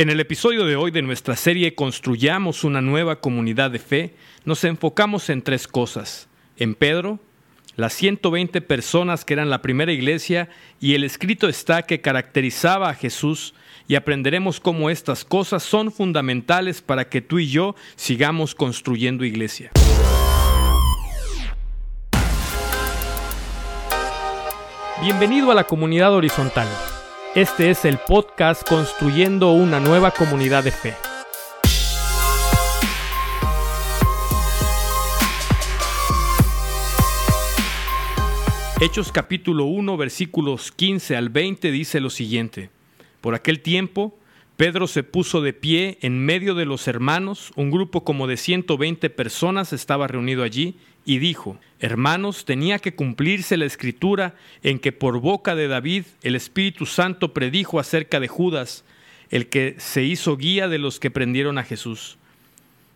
[0.00, 4.14] En el episodio de hoy de nuestra serie Construyamos una nueva comunidad de fe,
[4.46, 6.26] nos enfocamos en tres cosas.
[6.56, 7.18] En Pedro,
[7.76, 10.48] las 120 personas que eran la primera iglesia
[10.80, 13.52] y el escrito está que caracterizaba a Jesús
[13.88, 19.70] y aprenderemos cómo estas cosas son fundamentales para que tú y yo sigamos construyendo iglesia.
[25.02, 26.68] Bienvenido a la comunidad horizontal.
[27.36, 30.96] Este es el podcast Construyendo una nueva comunidad de fe.
[38.80, 42.70] Hechos capítulo 1 versículos 15 al 20 dice lo siguiente.
[43.20, 44.18] Por aquel tiempo,
[44.60, 49.08] Pedro se puso de pie en medio de los hermanos, un grupo como de 120
[49.08, 55.18] personas estaba reunido allí, y dijo, Hermanos, tenía que cumplirse la escritura en que por
[55.18, 58.84] boca de David el Espíritu Santo predijo acerca de Judas,
[59.30, 62.18] el que se hizo guía de los que prendieron a Jesús.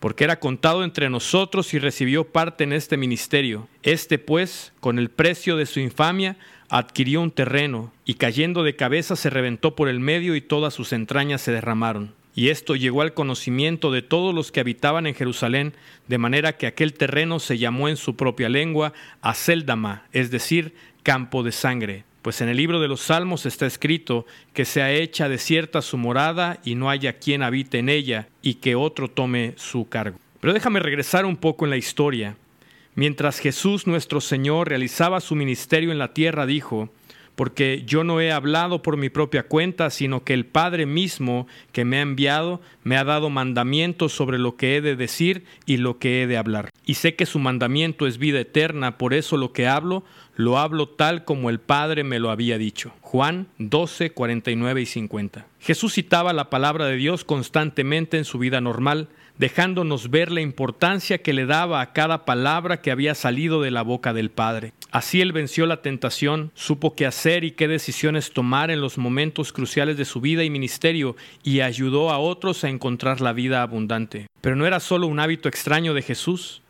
[0.00, 3.68] Porque era contado entre nosotros y recibió parte en este ministerio.
[3.82, 6.36] Este pues, con el precio de su infamia,
[6.68, 10.92] adquirió un terreno, y cayendo de cabeza se reventó por el medio y todas sus
[10.92, 12.14] entrañas se derramaron.
[12.34, 15.74] Y esto llegó al conocimiento de todos los que habitaban en Jerusalén,
[16.06, 21.42] de manera que aquel terreno se llamó en su propia lengua Aceldama, es decir, campo
[21.42, 22.04] de sangre.
[22.22, 26.58] Pues en el libro de los Salmos está escrito que sea hecha desierta su morada
[26.64, 30.18] y no haya quien habite en ella y que otro tome su cargo.
[30.40, 32.36] Pero déjame regresar un poco en la historia.
[32.94, 36.90] Mientras Jesús nuestro Señor realizaba su ministerio en la tierra, dijo,
[37.38, 41.84] porque yo no he hablado por mi propia cuenta, sino que el Padre mismo que
[41.84, 46.00] me ha enviado me ha dado mandamientos sobre lo que he de decir y lo
[46.00, 46.70] que he de hablar.
[46.84, 50.02] Y sé que su mandamiento es vida eterna, por eso lo que hablo,
[50.38, 52.92] lo hablo tal como el Padre me lo había dicho.
[53.00, 55.48] Juan 12, 49 y 50.
[55.58, 61.18] Jesús citaba la palabra de Dios constantemente en su vida normal, dejándonos ver la importancia
[61.18, 64.74] que le daba a cada palabra que había salido de la boca del Padre.
[64.92, 69.52] Así él venció la tentación, supo qué hacer y qué decisiones tomar en los momentos
[69.52, 74.28] cruciales de su vida y ministerio y ayudó a otros a encontrar la vida abundante.
[74.40, 76.62] Pero no era solo un hábito extraño de Jesús.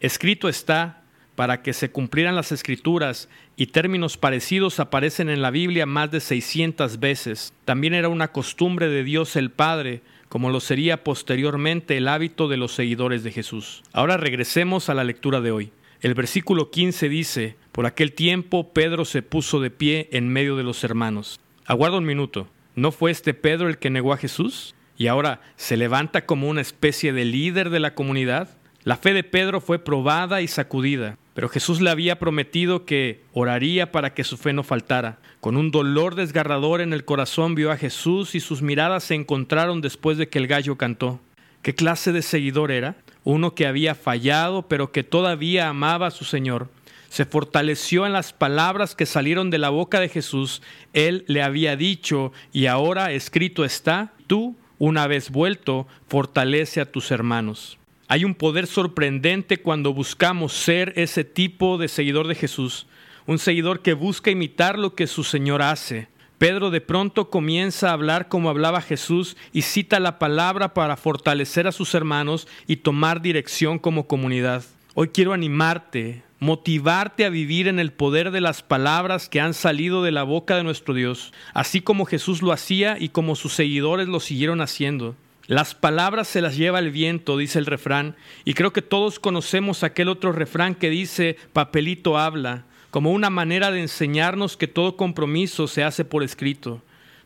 [0.00, 0.99] Escrito está
[1.40, 6.20] para que se cumplieran las escrituras y términos parecidos aparecen en la Biblia más de
[6.20, 7.54] 600 veces.
[7.64, 12.58] También era una costumbre de Dios el Padre como lo sería posteriormente el hábito de
[12.58, 13.82] los seguidores de Jesús.
[13.94, 15.72] Ahora regresemos a la lectura de hoy.
[16.02, 20.62] El versículo 15 dice, por aquel tiempo Pedro se puso de pie en medio de
[20.62, 21.40] los hermanos.
[21.64, 24.74] Aguarda un minuto, ¿no fue este Pedro el que negó a Jesús?
[24.98, 28.58] Y ahora se levanta como una especie de líder de la comunidad.
[28.84, 31.16] La fe de Pedro fue probada y sacudida.
[31.40, 35.20] Pero Jesús le había prometido que oraría para que su fe no faltara.
[35.40, 39.80] Con un dolor desgarrador en el corazón vio a Jesús y sus miradas se encontraron
[39.80, 41.18] después de que el gallo cantó.
[41.62, 42.96] ¿Qué clase de seguidor era?
[43.24, 46.68] Uno que había fallado, pero que todavía amaba a su Señor.
[47.08, 50.60] Se fortaleció en las palabras que salieron de la boca de Jesús.
[50.92, 57.10] Él le había dicho, y ahora escrito está, tú, una vez vuelto, fortalece a tus
[57.10, 57.79] hermanos.
[58.12, 62.88] Hay un poder sorprendente cuando buscamos ser ese tipo de seguidor de Jesús,
[63.24, 66.08] un seguidor que busca imitar lo que su Señor hace.
[66.36, 71.68] Pedro de pronto comienza a hablar como hablaba Jesús y cita la palabra para fortalecer
[71.68, 74.64] a sus hermanos y tomar dirección como comunidad.
[74.94, 80.02] Hoy quiero animarte, motivarte a vivir en el poder de las palabras que han salido
[80.02, 84.08] de la boca de nuestro Dios, así como Jesús lo hacía y como sus seguidores
[84.08, 85.14] lo siguieron haciendo.
[85.50, 89.82] Las palabras se las lleva el viento, dice el refrán, y creo que todos conocemos
[89.82, 95.66] aquel otro refrán que dice, papelito habla, como una manera de enseñarnos que todo compromiso
[95.66, 96.82] se hace por escrito.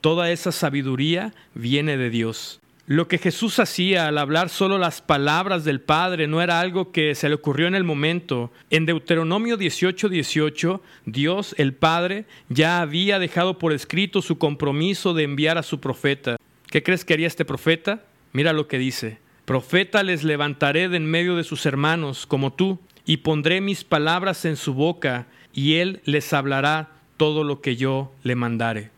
[0.00, 2.60] Toda esa sabiduría viene de Dios.
[2.86, 7.14] Lo que Jesús hacía al hablar solo las palabras del Padre no era algo que
[7.14, 8.50] se le ocurrió en el momento.
[8.70, 15.22] En Deuteronomio 18:18, 18, Dios, el Padre, ya había dejado por escrito su compromiso de
[15.22, 16.36] enviar a su profeta.
[16.70, 18.02] ¿Qué crees que haría este profeta?
[18.32, 19.18] Mira lo que dice.
[19.44, 24.44] Profeta les levantaré de en medio de sus hermanos, como tú, y pondré mis palabras
[24.44, 28.90] en su boca, y él les hablará todo lo que yo le mandare.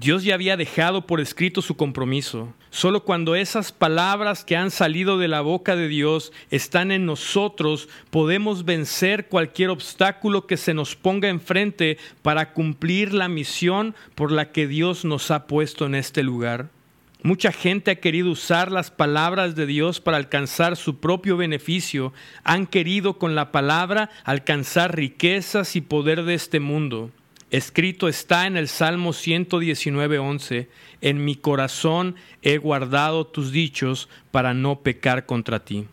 [0.00, 2.52] Dios ya había dejado por escrito su compromiso.
[2.70, 7.88] Solo cuando esas palabras que han salido de la boca de Dios están en nosotros,
[8.10, 14.50] podemos vencer cualquier obstáculo que se nos ponga enfrente para cumplir la misión por la
[14.50, 16.70] que Dios nos ha puesto en este lugar.
[17.26, 22.12] Mucha gente ha querido usar las palabras de Dios para alcanzar su propio beneficio.
[22.42, 27.10] Han querido con la palabra alcanzar riquezas y poder de este mundo.
[27.50, 30.68] Escrito está en el Salmo 119.11,
[31.00, 35.86] en mi corazón he guardado tus dichos para no pecar contra ti.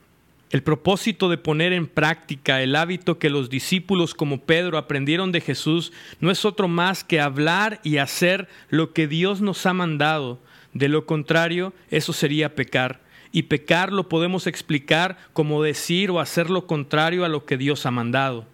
[0.49, 5.39] El propósito de poner en práctica el hábito que los discípulos como Pedro aprendieron de
[5.39, 10.41] Jesús no es otro más que hablar y hacer lo que Dios nos ha mandado.
[10.73, 13.01] De lo contrario, eso sería pecar.
[13.31, 17.85] Y pecar lo podemos explicar como decir o hacer lo contrario a lo que Dios
[17.85, 18.45] ha mandado.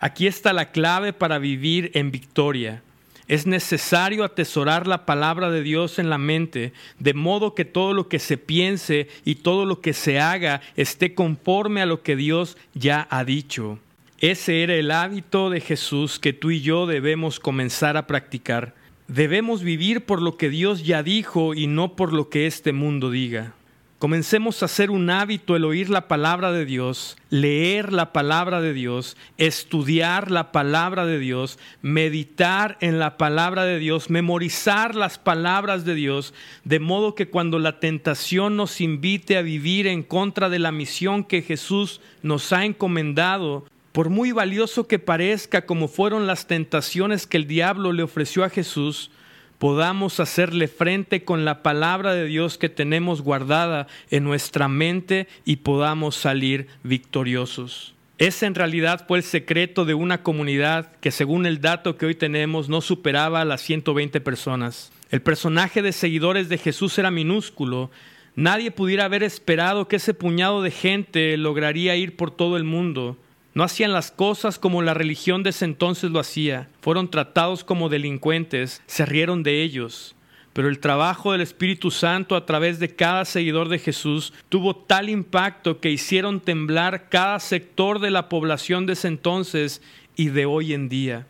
[0.00, 2.82] Aquí está la clave para vivir en victoria.
[3.26, 8.08] Es necesario atesorar la palabra de Dios en la mente, de modo que todo lo
[8.08, 12.58] que se piense y todo lo que se haga esté conforme a lo que Dios
[12.74, 13.78] ya ha dicho.
[14.18, 18.74] Ese era el hábito de Jesús que tú y yo debemos comenzar a practicar.
[19.08, 23.10] Debemos vivir por lo que Dios ya dijo y no por lo que este mundo
[23.10, 23.54] diga.
[23.98, 28.74] Comencemos a hacer un hábito el oír la palabra de Dios, leer la palabra de
[28.74, 35.86] Dios, estudiar la palabra de Dios, meditar en la palabra de Dios, memorizar las palabras
[35.86, 36.34] de Dios,
[36.64, 41.24] de modo que cuando la tentación nos invite a vivir en contra de la misión
[41.24, 47.36] que Jesús nos ha encomendado, por muy valioso que parezca como fueron las tentaciones que
[47.36, 49.12] el diablo le ofreció a Jesús,
[49.60, 55.56] podamos hacerle frente con la palabra de Dios que tenemos guardada en nuestra mente y
[55.58, 57.94] podamos salir victoriosos.
[58.18, 62.16] Ese en realidad fue el secreto de una comunidad que según el dato que hoy
[62.16, 64.90] tenemos no superaba a las 120 personas.
[65.12, 67.92] El personaje de seguidores de Jesús era minúsculo.
[68.34, 73.18] Nadie pudiera haber esperado que ese puñado de gente lograría ir por todo el mundo.
[73.54, 76.68] No hacían las cosas como la religión de ese entonces lo hacía.
[76.80, 80.16] Fueron tratados como delincuentes, se rieron de ellos.
[80.52, 85.08] Pero el trabajo del Espíritu Santo a través de cada seguidor de Jesús tuvo tal
[85.08, 89.82] impacto que hicieron temblar cada sector de la población de ese entonces
[90.16, 91.26] y de hoy en día.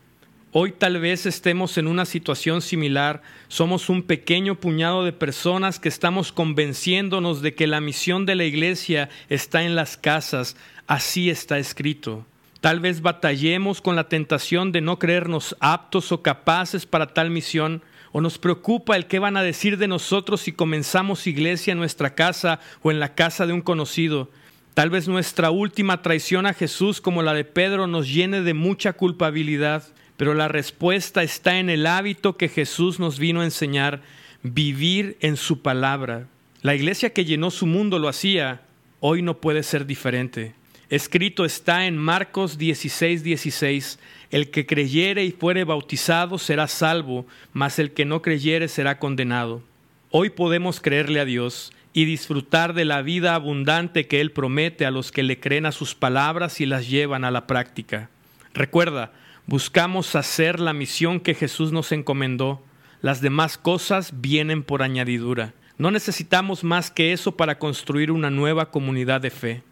[0.56, 3.22] Hoy tal vez estemos en una situación similar.
[3.48, 8.44] Somos un pequeño puñado de personas que estamos convenciéndonos de que la misión de la
[8.44, 10.56] iglesia está en las casas.
[10.86, 12.24] Así está escrito.
[12.60, 17.82] Tal vez batallemos con la tentación de no creernos aptos o capaces para tal misión,
[18.12, 22.14] o nos preocupa el qué van a decir de nosotros si comenzamos iglesia en nuestra
[22.14, 24.30] casa o en la casa de un conocido.
[24.74, 28.92] Tal vez nuestra última traición a Jesús como la de Pedro nos llene de mucha
[28.92, 29.82] culpabilidad
[30.16, 34.02] pero la respuesta está en el hábito que Jesús nos vino a enseñar,
[34.43, 36.26] vivir en su palabra.
[36.62, 38.62] La iglesia que llenó su mundo lo hacía,
[39.00, 40.55] hoy no puede ser diferente.
[40.90, 43.99] Escrito está en Marcos 16, 16,
[44.31, 49.62] el que creyere y fuere bautizado será salvo, mas el que no creyere será condenado.
[50.11, 54.90] Hoy podemos creerle a Dios y disfrutar de la vida abundante que Él promete a
[54.90, 58.11] los que le creen a sus palabras y las llevan a la práctica.
[58.52, 59.12] Recuerda,
[59.46, 62.62] Buscamos hacer la misión que Jesús nos encomendó.
[63.02, 65.52] Las demás cosas vienen por añadidura.
[65.76, 69.62] No necesitamos más que eso para construir una nueva comunidad de fe.